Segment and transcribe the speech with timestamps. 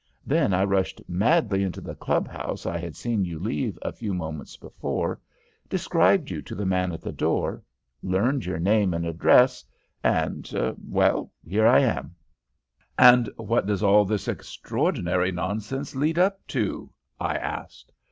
[0.25, 4.15] Then I rushed madly into the club house I had seen you leave a few
[4.15, 5.21] moments before,
[5.69, 7.61] described you to the man at the door,
[8.01, 9.63] learned your name and address,
[10.03, 10.49] and
[10.83, 12.15] well, here I am.'
[12.97, 16.89] "'And what does all this extraordinary nonsense lead up to?'
[17.19, 17.91] I asked.